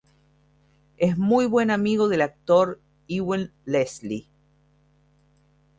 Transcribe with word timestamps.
Es 0.97 1.15
muy 1.19 1.45
buen 1.45 1.69
amigo 1.69 2.07
del 2.09 2.23
actor 2.23 2.81
Ewen 3.07 3.51
Leslie. 3.65 4.25